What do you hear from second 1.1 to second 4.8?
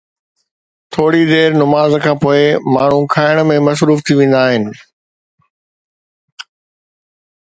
دير نماز کان پوءِ ماڻهو کائڻ ۾ مصروف ٿي ويندا آهن.